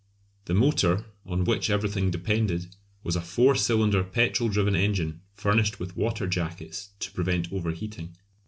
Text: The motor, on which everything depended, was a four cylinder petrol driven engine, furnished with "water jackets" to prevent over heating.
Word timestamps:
The 0.45 0.55
motor, 0.55 1.05
on 1.27 1.43
which 1.43 1.69
everything 1.69 2.09
depended, 2.09 2.75
was 3.03 3.15
a 3.15 3.21
four 3.21 3.53
cylinder 3.53 4.03
petrol 4.03 4.49
driven 4.49 4.75
engine, 4.75 5.21
furnished 5.35 5.79
with 5.79 5.95
"water 5.95 6.25
jackets" 6.25 6.89
to 7.01 7.11
prevent 7.11 7.53
over 7.53 7.69
heating. 7.69 8.15